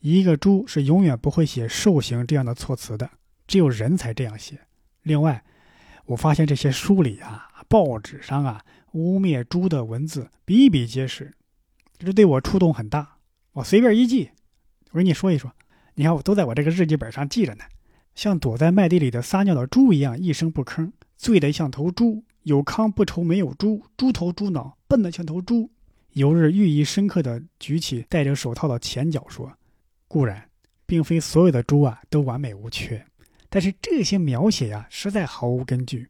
[0.00, 3.10] 一个猪是永远不会写兽形这样的措辞的，
[3.46, 4.60] 只有人才这样写。
[5.02, 5.42] 另外，
[6.04, 11.32] 我发现这些书里啊、报纸上啊，污蔑猪的文字比比皆是，
[12.04, 13.16] 这对我触动很大。
[13.52, 14.30] 我随便一记，
[14.90, 15.52] 我跟你说一说。
[15.94, 17.64] 你看，我都在我这个日记本上记着呢，
[18.14, 22.24] 像躲在麦地里的撒尿的猪一样，一声不吭，醉得像头猪。
[22.44, 25.70] 有糠不愁没有猪，猪头猪脑，笨得像头猪。
[26.12, 29.52] 尤日寓意深刻地举起戴着手套的前脚说
[30.08, 30.48] ：“固然，
[30.86, 33.04] 并非所有的猪啊都完美无缺，
[33.50, 36.08] 但是这些描写呀，实在毫无根据。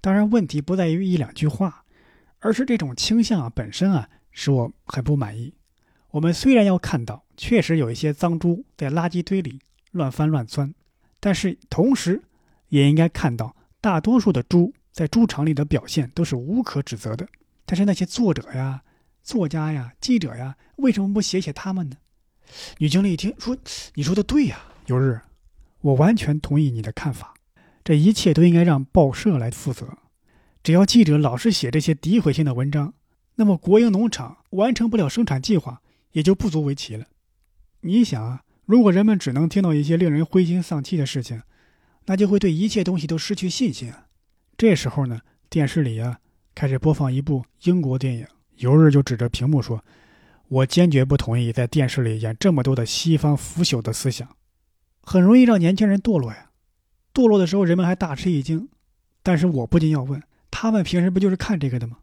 [0.00, 1.84] 当然，问题不在于一两句话，
[2.38, 4.08] 而是这种倾向啊本身啊，
[4.40, 5.52] 使我很不满意。
[6.12, 9.60] 我们虽然要看到。”确实有一些脏猪在垃圾堆里
[9.92, 10.74] 乱翻乱钻，
[11.18, 12.22] 但是同时
[12.68, 17.26] 也应该看到，大多数的猪在猪场里的表现都是无可指责的。
[17.64, 18.82] 但是那些作者呀、
[19.22, 21.96] 作家呀、记者呀，为什么不写写他们呢？
[22.76, 23.56] 女经理一听说
[23.96, 25.22] ：“你说的对呀，有日，
[25.80, 27.32] 我完全同意你的看法。
[27.82, 29.96] 这一切都应该让报社来负责。
[30.62, 32.92] 只要记者老是写这些诋毁性的文章，
[33.40, 35.80] 那么国营农场完成不了生产计划，
[36.12, 37.06] 也就不足为奇了。”
[37.80, 41.40] 你想啊，如果人们只能听到一些令人灰心丧气的事情，
[42.04, 44.08] 那就会对一切东西都失去信心啊。
[44.58, 46.18] 这时候呢，电视里啊
[46.54, 48.26] 开始播放一部英国电影，
[48.56, 49.82] 尤日就指着屏幕说
[50.48, 54.28] ：“我坚决不同意在电视里演这么多的西方腐朽的思想，
[55.00, 56.50] 很容易让年轻人堕落呀。
[57.14, 58.68] 堕落的时候，人们还大吃一惊。
[59.22, 61.96] 但是我不禁要问，他们平时不就是看这个的吗？”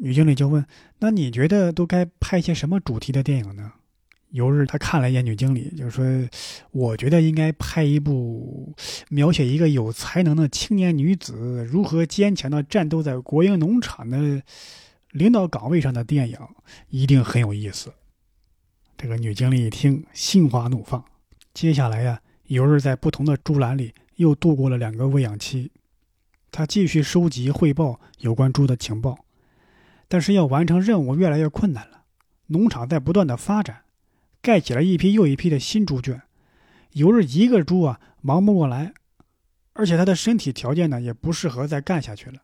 [0.00, 0.64] 女经理就问
[1.00, 3.72] ：“那你觉得都该拍些什么主题的电影呢？”
[4.30, 6.04] 尤日他看了一眼女经理，就说
[6.70, 8.72] ：“我觉得应该拍一部
[9.08, 14.40] 描写一个有才能的青年女子如何坚强的战斗在国营农场的
[15.10, 16.38] 领导岗位上的电影
[16.88, 17.92] 一定很有意思。
[18.96, 21.04] 这个女经理一听，心花怒放。
[21.52, 25.72] 接下来呀，尤日在不同的猪栏里又度过了两个喂养期。
[26.52, 29.18] 他继续收集汇报有关猪的情报，
[30.10, 32.02] 但是要完成任务越来越困难了。
[32.48, 33.82] 农场在不断的发展，
[34.42, 36.20] 盖起了一批又一批的新猪圈。
[36.94, 38.92] 由着一个猪啊忙不过来，
[39.74, 42.40] 而且他的身体条件呢也不适合再干下去了。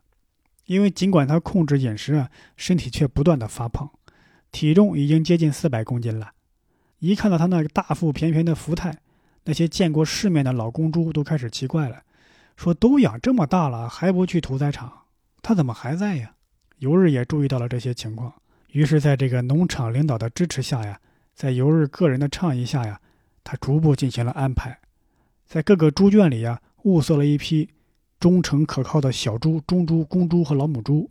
[0.67, 3.91] 因为尽管他控制饮食啊，身体却不断的发胖，
[4.53, 6.31] 体重已经接近四百公斤了。
[7.01, 8.99] 一看到他那个大腹便便的福态，
[9.43, 12.05] 那些见过世面的老公猪都开始奇怪了，
[12.57, 14.93] 说：“都养这么大了，还不去屠宰场？
[15.43, 16.35] 他怎么还在呀？”
[16.79, 18.33] 尤日也注意到了这些情况，
[18.73, 21.01] 于是在这个农场领导的支持下呀，
[21.35, 23.01] 在尤日个人的倡议下呀，
[23.43, 24.79] 他逐步进行了安排，
[25.47, 27.69] 在各个猪圈里呀，物色了一批
[28.21, 31.09] 忠诚可靠的小猪、中猪、公猪和老母猪，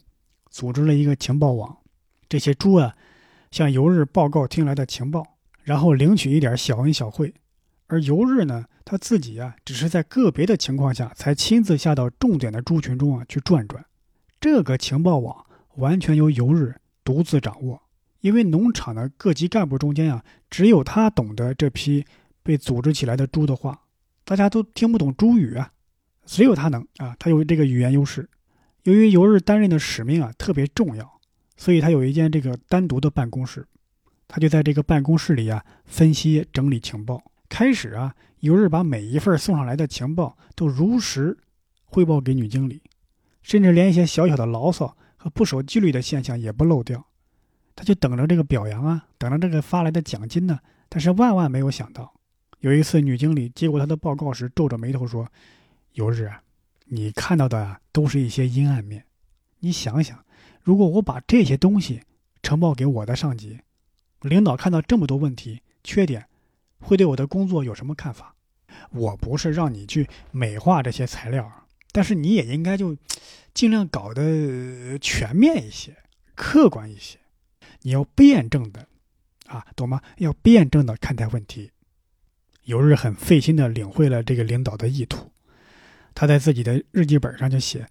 [0.49, 1.78] 组织了一个情报网。
[2.28, 2.95] 这些猪啊，
[3.51, 5.25] 向尤日报告听来的情报。
[5.63, 7.34] 然后领取一点小恩小惠，
[7.88, 13.84] 而尤日呢，他自己啊，只是在个别的情况下才亲自下到重点的猪群中啊去转转。
[14.39, 15.44] 这个情报网
[15.77, 17.81] 完全由尤日独自掌握，
[18.21, 22.05] 因为农场的各级干部中间啊，只有他懂得这批
[22.41, 23.81] 被组织起来的猪的话，
[24.23, 25.71] 大家都听不懂猪语啊，
[26.25, 28.29] 只有他能啊，他有这个语言优势。
[28.83, 31.19] 由于尤日担任的使命啊特别重要，
[31.57, 33.65] 所以他有一间这个单独的办公室。
[34.27, 37.21] 他就在这个办公室里啊，分析整理情报。
[37.47, 41.38] 开始啊，尤日把每一份送上来的情报都如实
[41.83, 42.81] 汇报给女经理，
[43.43, 44.97] 甚至连一些小小的牢骚
[45.29, 47.05] 不守纪律的现象也不漏掉。
[47.75, 50.59] 他就等着这个表扬啊，等着这个发来的奖金呢。
[50.88, 52.13] 但是万万没有想到，
[52.59, 55.27] 有一次女经理接过他的报告时，皱着眉头说
[55.93, 56.31] ：“尤日，
[56.85, 59.03] 你看到的，都是一些阴暗面。
[59.59, 60.23] 你想想，
[60.61, 62.01] 如果我把这些东西
[62.41, 63.59] 呈报给我的上级。”
[64.21, 66.25] 领导看到这么多问题、缺点，
[66.79, 68.33] 会对我的工作有什么看法？
[68.91, 71.64] 我不是让你去美化这些材料，
[71.95, 72.97] 但是你也应该就
[73.53, 75.95] 尽量搞得全面一些、
[76.36, 77.17] 客观一些。
[77.84, 78.86] 你要辩证的，
[79.47, 80.01] 啊，懂吗？
[80.17, 81.71] 要辩证的看待问题。
[82.65, 85.31] 尤日很费心的领会了这个领导的意图，
[86.13, 87.88] 他在自己的日记本上就写：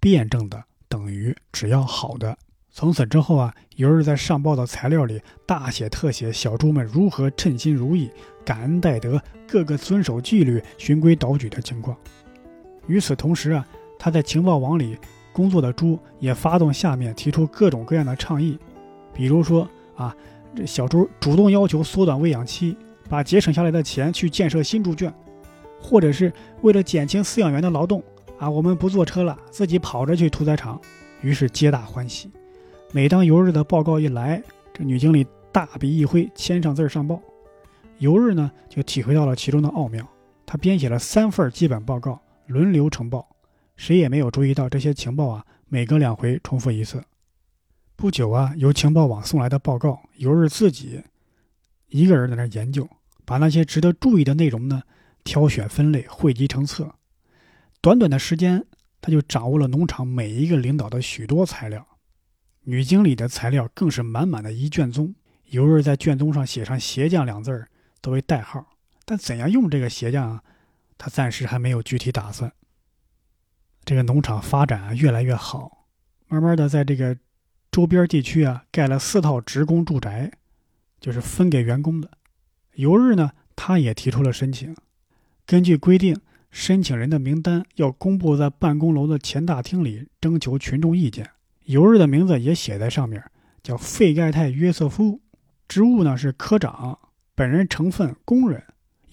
[0.00, 2.36] 辩证的等于只要好的。
[2.72, 8.10] 从此之后啊，尤日在上报的材料里大写特写小猪们如何称心如意、
[8.44, 11.96] 感恩戴德、个个遵守纪律、循规蹈矩的情况。
[12.86, 13.66] 与此同时啊，
[13.98, 14.98] 他在情报网里
[15.32, 18.58] 工作的猪也发动下面提出各种各样的倡议，
[19.12, 20.14] 比如说啊，
[20.54, 22.76] 这小猪主动要求缩短喂养期，
[23.08, 25.12] 把节省下来的钱去建设新猪圈，
[25.80, 28.02] 或者是为了减轻饲养员的劳动
[28.38, 30.80] 啊，我们不坐车了，自己跑着去屠宰场，
[31.20, 32.30] 于是皆大欢喜。
[32.92, 34.42] 每当尤日的报告一来，
[34.72, 37.20] 这女经理大笔一挥，签上字上报。
[37.98, 40.06] 尤日呢，就体会到了其中的奥妙。
[40.46, 43.36] 他编写了三份基本报告，轮流呈报。
[43.76, 47.02] 谁也没有注意到这些情报啊，每隔两回重复一次。
[47.96, 51.02] 不久啊，由情报网送来的报告，尤日自己
[51.88, 52.88] 一个人在那研究，
[53.24, 54.82] 把那些值得注意的内容呢，
[55.24, 56.94] 挑选分类，汇集成册。
[57.80, 58.64] 短短的时间，
[59.00, 61.86] 他就掌握了农场每一个领导的许多材料。
[62.62, 65.14] 女经理的材料更是满满的一卷宗，
[65.50, 67.68] 尤日在卷宗上写上“鞋匠”两字儿
[68.00, 68.64] 作为代号，
[69.04, 70.42] 但怎样用这个鞋匠啊，
[70.96, 72.52] 他暂时还没有具体打算。
[73.84, 75.86] 这个农场发展啊越来越好，
[76.28, 77.16] 慢慢的在这个
[77.70, 80.32] 周边地区啊盖了四套职工住宅，
[81.00, 82.10] 就是分给员工的。
[82.74, 84.74] 尤日呢，他也提出了申请，
[85.44, 86.18] 根据规定，
[86.50, 91.28] 申请人的名单要公布在办公楼的前大厅里，征求群众意见。
[91.64, 93.22] 尤日的名字也写在上面，
[93.62, 95.20] 叫费盖泰约瑟夫，
[95.68, 96.98] 职务呢是科长，
[97.34, 98.64] 本人成分工人。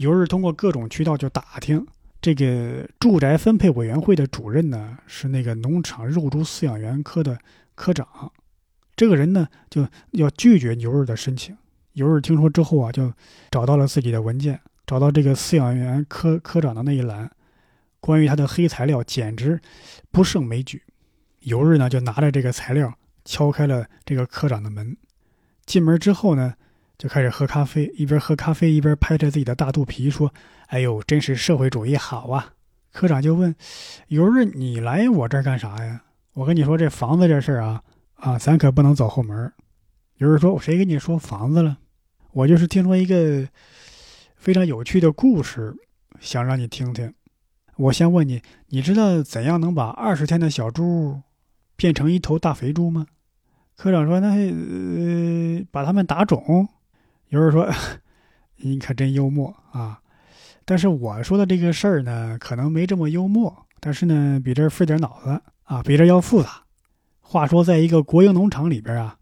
[0.02, 1.86] 尤日通过各种渠道就打听，
[2.20, 7.38] 这个住宅分配委员会的主任呢是那个农场肉猪饲养员科的
[7.76, 8.32] 科长，
[8.96, 11.56] 这个人呢就要拒绝尤日的申请。
[11.94, 13.14] 尤日听说之后啊，就
[13.52, 17.30] 找到了自己的文件，找到这个饲养员科科长的那一栏，
[18.00, 19.62] 关于他的黑材料简直
[20.10, 20.82] 不胜枚举。
[21.42, 22.92] 尤日呢，就拿着这个材料
[23.24, 24.98] 敲开了这个科长的门。
[25.68, 26.56] 进门之后呢，
[27.02, 30.32] 就开始喝咖啡，一边喝咖啡一边拍着自己的大肚皮说
[30.70, 32.54] ：“哎呦，真是社会主义好啊！”
[32.94, 33.56] 科长就问
[34.10, 36.04] ：“尤日，你来我这儿干啥呀？
[36.34, 37.82] 我跟你说这房子这事儿啊，
[38.18, 39.52] 啊，咱可不能走后门。”
[40.18, 41.80] 尤日说：“谁跟你说房子了？
[42.34, 43.48] 我就是听说一个
[44.36, 45.76] 非常有趣的故事，
[46.20, 47.12] 想让你听听。
[47.78, 51.20] 我先问你，你知道怎样能把二十天的小猪？”
[51.76, 53.08] 变成一头大肥猪吗？
[53.76, 56.70] 科长说：“那呃，把他们打肿。”
[57.32, 57.66] 有人说
[58.60, 60.02] ：“你可真幽默啊！”
[60.66, 66.64] 但是我说的这个事儿呢，可能没这么幽默，但是呢，比这费点脑子啊，比这要复杂。
[67.22, 69.18] 话说，在一个国营农场里边啊，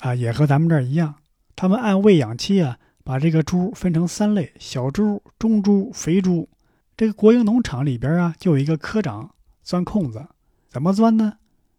[0.00, 1.14] 啊，也和咱们这儿一样，
[1.56, 6.46] 他们按喂养期啊，把这个猪分成三类：小猪、中猪、肥猪。
[6.94, 9.30] 这个国营农场里边啊，就有一个科长
[9.62, 10.26] 钻空子，
[10.68, 11.38] 怎么钻呢？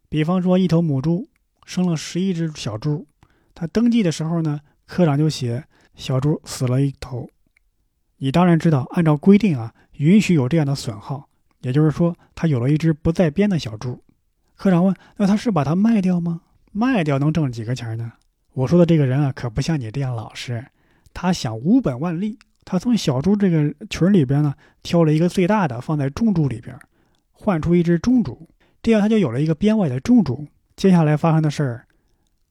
[0.10, 1.30] 比方说，一头母猪
[1.66, 3.06] 生了十一只小猪，
[3.54, 5.64] 他登记的时候呢，科长就写
[5.96, 7.30] 小猪死了一头。
[8.18, 11.30] 你当然知道，按照规定啊，允许有这样的损耗，
[11.62, 14.02] 也就是说，他有了一只不在编的小猪。
[14.56, 16.42] 科长问：“那他是把它卖掉吗？
[16.72, 18.12] 卖掉能挣几个钱呢？”
[18.54, 20.66] 我说的这个人啊，可不像你这样老实，
[21.14, 22.40] 他想无本万利。
[22.66, 26.76] 他从小猪这个群里边呢，挑了一个最大的放在中猪里边，
[27.32, 28.50] 换出一只中猪，
[28.82, 30.48] 这样他就有了一个编外的中猪。
[30.76, 31.86] 接下来发生的事儿，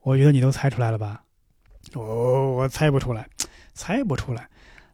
[0.01, 1.25] 我觉得你都猜出来了吧？
[1.95, 3.29] 哦，我猜不出来，
[3.75, 4.49] 猜不出来。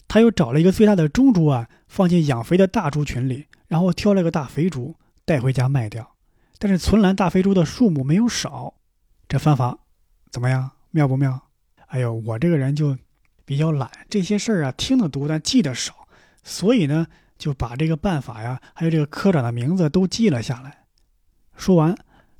[0.09, 6.15] 他又找了一个最大的中猪啊，放进养肥的大猪群里，然后挑了个大肥猪带回家卖掉。
[6.59, 8.75] 但是存栏大肥猪的数目没有少，
[9.27, 9.79] 这方法
[10.31, 10.71] 怎么样？
[10.91, 11.41] 妙不妙？
[11.87, 12.97] 哎呦，我这个人就
[13.45, 16.07] 比较懒，这些事儿啊听得多，但记得少，
[16.45, 17.07] 所以呢
[17.39, 20.85] 就把这个办法呀，还有这个科长的名字都记了下来。
[21.57, 21.97] 说完，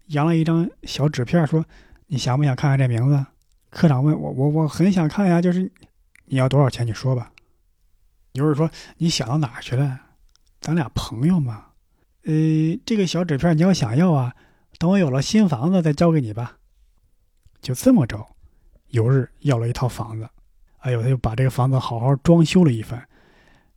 [0.09, 1.65] 扬了一张小纸片，说
[2.09, 3.25] ：“你想不想看看这名字？”
[3.73, 5.73] 科长问我：“我我很想看呀，就是
[6.27, 6.87] 你要多少钱？
[6.87, 7.33] 你说吧。”
[8.33, 9.99] 有人说：“你想到哪儿去了？
[10.61, 11.65] 咱俩朋友嘛。
[12.25, 12.33] 呃，
[12.85, 14.35] 这个小纸片你要想要啊，
[14.79, 16.59] 等我有了新房子再交给你吧。”
[17.63, 18.27] 就这么着，
[18.89, 20.29] 有日要了一套房子。
[20.81, 23.09] 哎呦，他就把这个房子好好装修了一番。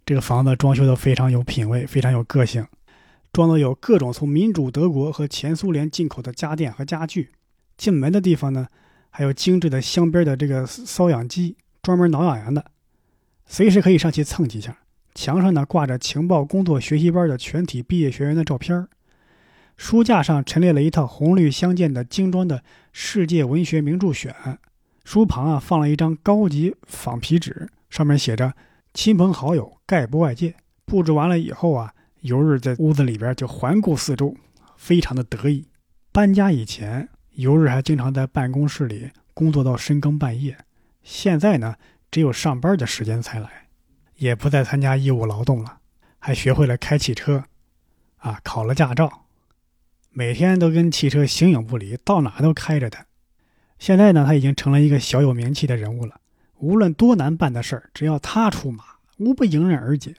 [0.06, 2.68] 这个房子装修的非常有品位，非常有个性，
[3.32, 7.32] 装的有各种从民主德国和前苏联进口的家电和家具。
[7.78, 8.68] 进门的地方呢，
[9.18, 12.66] 还有精致的镶边的这个瘙痒机，专门挠痒痒的。
[13.46, 14.78] 随时可以上去蹭几下。
[15.14, 18.86] 墙上呢挂着情报工作学习班的全体毕业学员的照片
[19.78, 24.36] 书架上陈列了一套红绿相间的精装的世界文学名著选。
[25.06, 28.54] 书旁啊放了一张高级仿皮纸，上面写着
[28.94, 30.56] “亲朋好友概不外借”。
[30.84, 34.36] 布置完了以后啊，尤日在屋子里边就环顾四周，
[34.76, 35.66] 非常的得意。
[36.12, 40.58] 搬家以前，尤日还经常在办公室里工作到深更半夜。
[41.04, 41.76] 现在呢？
[42.12, 43.68] 只有上班的时间才来，
[44.16, 45.80] 也不再参加义务劳动了，
[46.18, 47.44] 还学会了开汽车，
[48.18, 49.26] 啊，考了驾照，
[50.12, 53.06] 每天都跟汽车形影不离，到哪都开着它。
[53.80, 56.22] 现在呢，他已经成了一个小有名气的人物了。
[56.60, 58.84] 无论多难办的事儿，只要他出马，
[59.18, 60.16] 无不迎刃而解。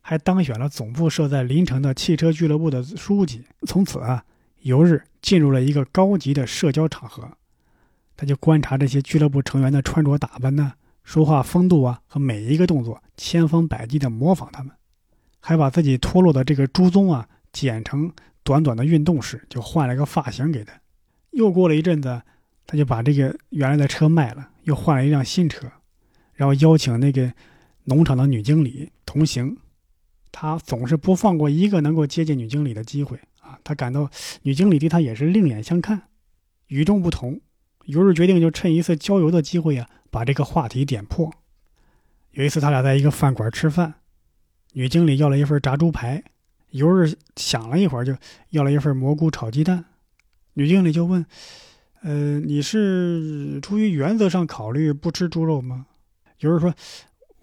[0.00, 3.44] 还当选了总部设在临城的汽车俱乐部的书记。
[3.66, 4.24] 从此啊，
[4.60, 7.30] 游日进入了一个高级的社交场合，
[8.16, 10.72] 他就观察这些俱乐部成员的穿着打扮呢。
[11.04, 14.70] 说话风度啊，和每一个动作千方百计地模仿他们，
[15.40, 20.78] 还把自己脱落的这个猪鬃啊剪成短短的运动式，就换了个发型给他。
[21.30, 22.20] 又过了一阵子，
[22.66, 25.66] 他就把这个原来的车卖了，又换了一辆新车，
[26.34, 27.32] 然后邀请那个
[27.84, 29.56] 农场的女经理同行。
[30.30, 33.18] 他总是不放过一个能够接近女经理的机会
[33.48, 33.58] 啊！
[33.64, 34.10] 他感到
[34.42, 36.02] 女经理对他也是另眼相看。
[36.66, 37.40] 与众不同，
[37.86, 39.88] 尤日决定就趁一次郊游的机会啊。
[40.10, 41.30] 把这个话题点破。
[42.30, 43.96] 有一次，他俩在一个饭馆吃饭，
[44.72, 46.24] 女经理要了一份炸猪排，
[46.70, 48.16] 尤日想了一会儿，就
[48.48, 49.84] 要了一份蘑菇炒鸡蛋。
[50.54, 51.26] 女经理就问
[52.00, 55.84] ：“呃，你是出于原则上考虑不吃猪肉吗？”
[56.40, 56.74] 尤日说：“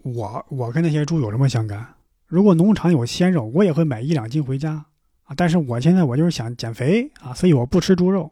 [0.02, 1.94] 我我跟那些猪有什么相干？
[2.26, 4.86] 如果农场有鲜肉，我也会买一两斤回家
[5.26, 5.34] 啊。
[5.36, 8.30] 但是我现在我就是想减肥啊，所以我不吃猪肉。”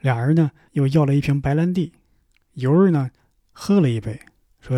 [0.00, 1.92] 俩人呢又要了一瓶白兰地，
[2.54, 3.10] 尤儿呢。
[3.56, 4.18] 喝了一杯，
[4.60, 4.76] 说：“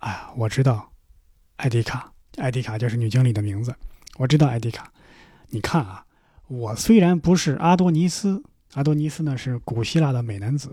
[0.00, 0.90] 哎呀，我知道，
[1.56, 3.76] 艾迪卡，艾迪卡就是女经理的名字。
[4.16, 4.90] 我知道艾迪卡。
[5.50, 6.06] 你看啊，
[6.48, 10.72] 我虽然不是阿多尼斯，阿多尼斯呢是古希腊的美男子，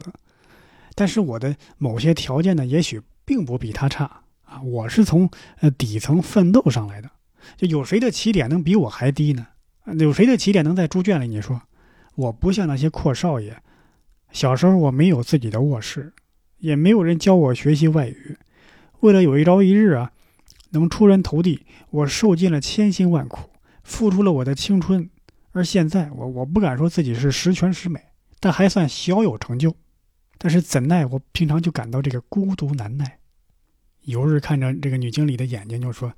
[0.96, 4.62] 但是我的某些条件呢，也许并不比他差啊。
[4.62, 5.30] 我是从
[5.60, 7.12] 呃底层奋斗上来的，
[7.58, 9.48] 就有谁的起点能比我还低呢？
[9.86, 11.28] 有谁的起点能在猪圈里？
[11.28, 11.62] 你说，
[12.16, 13.58] 我不像那些阔少爷，
[14.32, 16.14] 小时候我没有自己的卧室。”
[16.64, 18.38] 也没有人教我学习外语，
[19.02, 20.14] 为了有一朝一日啊，
[20.70, 23.50] 能出人头地，我受尽了千辛万苦，
[23.84, 25.10] 付出了我的青春。
[25.52, 28.02] 而现在，我我不敢说自己是十全十美，
[28.40, 29.76] 但还算小有成就。
[30.38, 33.20] 但是怎奈我平常就感到这个孤独难耐。
[34.04, 36.14] 有日看着这个女经理的眼睛，就说：“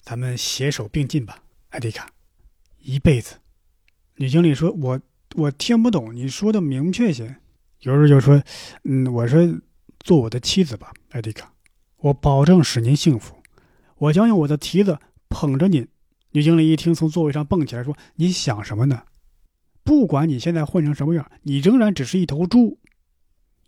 [0.00, 2.08] 咱们携手并进吧，艾迪卡，
[2.82, 3.36] 一辈子。”
[4.16, 5.00] 女经理说：“我
[5.34, 7.36] 我听不懂，你说的明确些。”
[7.80, 8.42] 尤日就说
[8.84, 9.60] ：“嗯，我说
[10.00, 11.52] 做我的妻子吧，艾迪卡，
[11.98, 13.36] 我保证使您幸福。
[13.96, 15.88] 我将用我的蹄子捧着您。”
[16.34, 19.02] 女经理一听，从座位上蹦起来说：“你想什么呢？
[19.84, 22.78] 不管你现在混成什么样，你仍然只是一头猪。”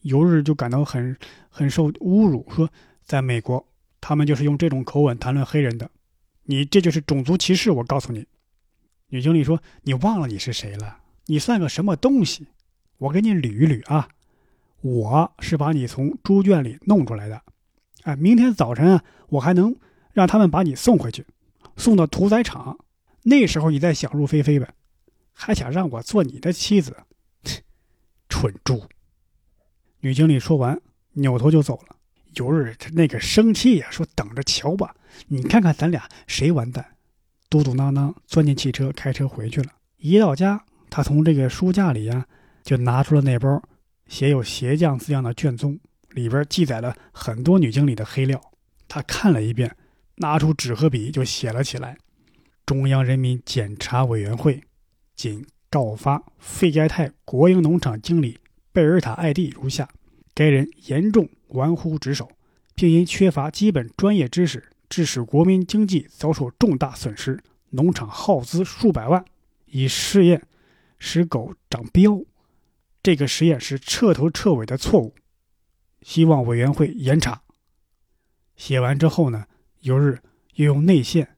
[0.03, 1.17] 尤日就感到很
[1.49, 2.71] 很受侮辱，说
[3.03, 3.67] ：“在美国，
[4.01, 5.91] 他们就是用这种口吻谈论黑人的，
[6.45, 8.25] 你这就是种族歧视。”我告诉你，
[9.15, 10.99] 女经理说：“你忘了你是谁了？
[11.27, 12.49] 你算个什么东西？
[12.99, 14.09] 我给你捋一捋啊，
[14.81, 17.41] 我是把你从猪圈里弄出来的，
[18.03, 19.77] 哎，明天早晨啊，我还能
[20.13, 21.25] 让他们把你送回去，
[21.77, 22.77] 送到屠宰场，
[23.23, 24.75] 那时候你再想入非非呗，
[25.33, 26.97] 还想让我做你的妻子，
[28.29, 28.83] 蠢猪！”
[30.03, 31.95] 女经理说完，扭头就走了。
[32.35, 34.97] 尤日那个生气呀，说：“等着瞧吧，
[35.29, 36.85] 你看看咱俩谁完蛋！”
[37.55, 39.71] 嘟嘟囔囔钻进汽车，开车回去了。
[39.99, 42.27] 一到家，他从这个书架里呀，
[42.65, 43.63] 就拿出了那包
[44.09, 45.79] 写有“鞋匠”字样的卷宗，
[46.11, 48.41] 里边记载了很多女经理的黑料。
[48.89, 49.77] 他看了一遍，
[50.17, 51.97] 拿出纸和笔就写了起来
[52.67, 54.61] ：“中央人民检察委员会
[55.15, 58.41] 仅告发费盖泰国营农场经理。”
[58.75, 59.89] 贝尔塔艾蒂如下：
[60.35, 62.29] 该人严重玩忽职守，
[62.75, 69.25] 并因缺乏基本专业知识，致使国民经济遭受重大损失，农场耗资数百万，
[69.67, 70.47] 以试验
[70.99, 72.25] 使狗长膘。
[73.03, 75.15] 这个实验是彻头彻尾的错误，
[76.03, 77.43] 希望委员会严查。
[78.57, 79.47] 写完之后呢，
[79.81, 80.21] 尤日
[80.55, 81.37] 又用内线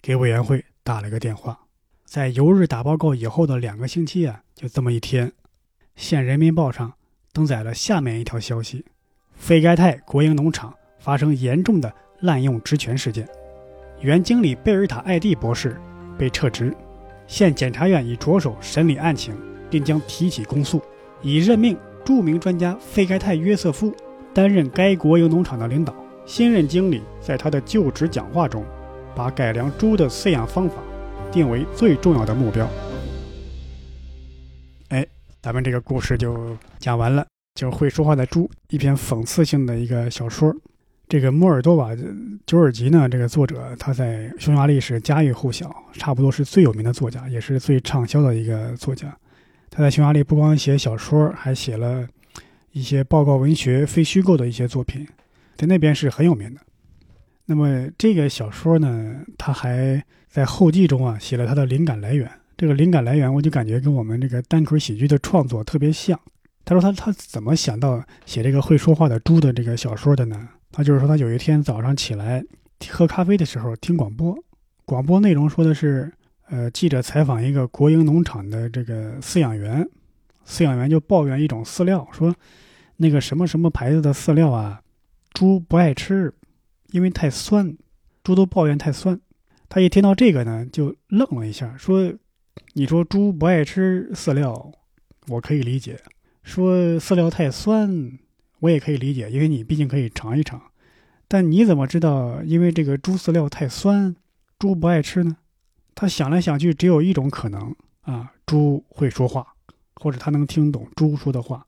[0.00, 1.60] 给委员会打了个电话。
[2.04, 5.32] 在尤日打报告以后的两个星期啊，就这么一天。
[5.94, 6.94] 县人民报上
[7.32, 8.84] 登载了下面一条消息：
[9.36, 13.28] 费盖泰国营农场发生严重的滥用职权事件，
[14.00, 15.76] 原经理贝尔塔艾蒂博士
[16.16, 16.74] 被撤职。
[17.26, 19.36] 现检察院已着手审理案情，
[19.68, 20.82] 并将提起公诉，
[21.20, 23.94] 已任命著名专家费盖泰约瑟夫
[24.32, 25.94] 担任该国有农场的领导。
[26.24, 28.64] 新任经理在他的就职讲话中，
[29.14, 30.76] 把改良猪的饲养方法
[31.30, 32.66] 定为最重要的目标。
[34.88, 35.06] 哎
[35.42, 40.54] 咱们这个故事就讲完了，就会说话的猪，一篇讽刺性的一个小说。
[41.06, 41.90] 这个莫尔多瓦
[42.46, 49.14] 久尔吉呢，这个作者他在匈牙利是家喻户晓，差不多是最有名的作家，也是最畅销的一个作家。
[49.70, 52.08] 他在匈牙利不光写小说，还写了
[52.72, 55.06] 一些报告文学、非虚构的一些作品，
[55.56, 56.60] 在那边是很有名的。
[57.46, 62.30] 那么这个小说呢，他还在后记中啊写了他的灵感来源。
[62.56, 66.18] 这个灵感来源，我就感觉跟我们这个单口喜剧的创作特别像。
[66.64, 70.48] 他说他他怎么想到写这个会说话的猪的这个小说的呢？
[70.76, 72.44] 他就是说他有一天早上起来
[72.90, 74.36] 喝咖啡的时候听广播，
[74.84, 76.12] 广播内容说的是，
[76.48, 79.88] 呃，记者采访一个国营农场的这个饲养员，
[80.44, 82.34] 饲养员就抱怨一种饲料，说
[82.96, 84.82] 那个什么什么牌子的饲料啊，
[85.32, 86.34] 猪不爱吃，
[86.90, 87.76] 因为太酸，
[88.24, 89.20] 猪都抱怨太酸。
[89.68, 92.12] 他一听到这个呢，就愣了一下，说。
[92.76, 94.72] 你说猪不爱吃饲料，
[95.28, 95.94] 我可以理解；
[96.42, 98.12] 说饲料太酸，
[98.64, 100.58] 我也可以理解，因为你毕竟可以尝一尝。
[101.28, 104.16] 但你怎么知道，因为这个猪饲料太酸，
[104.58, 105.36] 猪不爱吃呢？
[105.94, 109.46] 他想来想去，只有一种可能啊：猪会说话，
[109.96, 111.66] 或者他能听懂猪说的话。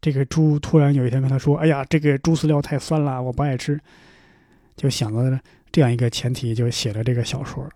[0.00, 3.78] 这个猪突然有一天跟他说：“哎呀，这个猪饲料太酸了，我不爱吃。”
[4.76, 5.38] 就想到了
[5.70, 7.68] 这样一个前提，就写了这个小说。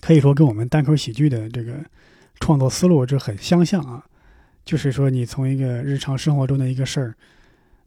[0.00, 1.82] 可以说跟我们单口喜剧的这个
[2.40, 4.04] 创作思路就很相像啊，
[4.66, 7.14] 就是说你从一个日常生活中的一个事儿，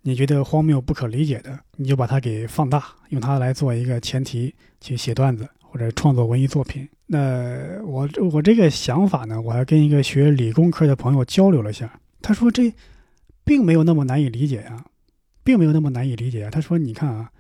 [0.02, 6.88] 你觉得荒谬不可理解的，你就把它给放大，用它来做一个前提去写段子或者创作文艺作品。
[7.08, 12.74] 那我我这个想法呢，我还跟一个学理工科的朋友交流了一下，他说这
[13.43, 14.86] 并没有那么难以理解呀，
[15.43, 16.49] 并没有那么难以理解。
[16.49, 17.32] 他说你看啊，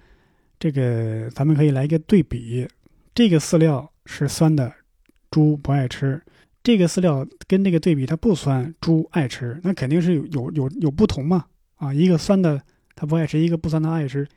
[0.59, 2.67] 这个咱们可以来一个对比，
[3.13, 3.89] 这个饲料。
[4.07, 4.73] 是酸的，
[5.29, 6.19] 猪不爱吃。
[6.63, 11.45] 这个饲料跟那个对比，它不酸，猪爱吃，那肯定是有有有不同嘛？
[11.81, 12.61] 啊，一个酸的
[12.95, 14.27] 它不爱吃，一个不酸的爱吃，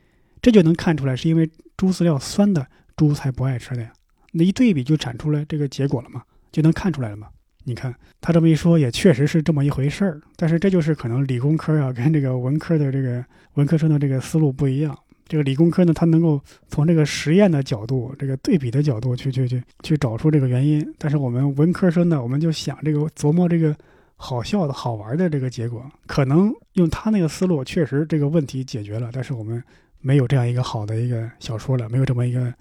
[0.41, 2.65] 这就能看出来，是因为猪饲料酸的，
[2.97, 3.93] 猪才不爱吃的呀。
[4.31, 6.23] 那一对比就产出了这个结果了嘛？
[6.51, 7.27] 就能看出来了嘛？
[7.65, 10.19] 你看他这么一说，也确实是这么一回事儿。
[10.35, 13.23] 但是这就是可能理工科啊，跟这个文科的这个
[13.53, 14.97] 文科生的这个思路不一样。
[15.27, 20.87] 这个理工科呢，它能够从这个实验的角度、这个对比的角度去去去去找出这个原因。
[20.97, 23.75] 但是我们文科生呢，我们就想这个琢磨这个
[24.15, 29.09] 好笑的好玩的这个结果，可能用他那个思路，确实这个问题解决了。
[29.13, 29.63] 但是我们
[29.99, 32.53] 没有这样一个好的一个小说了，没有这么一个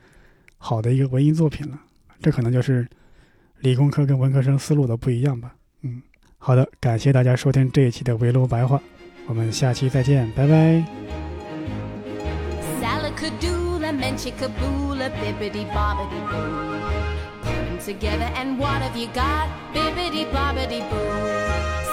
[0.58, 1.78] 好的一个文艺作品了。
[2.20, 2.86] 这可能就是
[3.60, 5.54] 理工科跟文科生思路的不一样吧。
[5.82, 6.02] 嗯。
[6.38, 8.80] 好的，感谢大家收听这一期的围炉白话，
[9.26, 10.84] 我们下期再见，拜拜。
[12.80, 17.03] Salakadoola, menchikaboola, bibbidi bobbidi boo.
[17.84, 19.46] Together and what have you got?
[19.74, 20.96] Bibbidi bobbidi boo.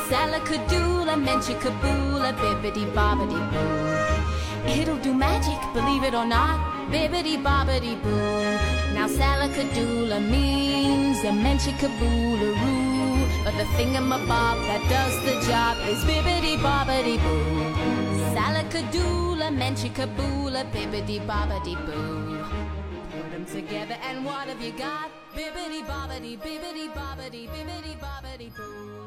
[0.10, 4.80] Salakadoola, menchikaboola, bibbidi bobbidi boo.
[4.80, 6.58] It'll do magic, believe it or not.
[6.92, 8.94] Bibbidi bobbidi boo.
[8.96, 13.44] Now Salakadoola means a menchikaboola roo.
[13.44, 17.66] But the thingamabob that does the job is bibbidi bobbidi boo.
[18.34, 22.41] Salakadoola, menchikaboola, bibbidi bobbidi boo.
[23.42, 25.10] Put 'em together and what have you got?
[25.36, 29.01] Bibbidi bobbidi, bibbidi bobbidi, bibbidi bobbidi boo.